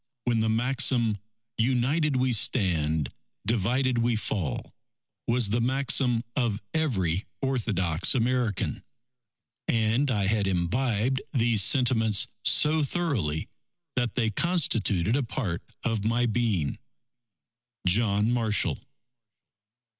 [0.23, 1.19] when the maxim,
[1.59, 3.09] "United we stand,
[3.45, 4.73] divided we fall,"
[5.27, 8.83] was the maxim of every orthodox American;
[9.67, 13.47] and I had imbibed these sentiments so thoroughly
[13.95, 16.77] that they constituted a part of my being._
[17.85, 18.79] JOHN MARSHALL.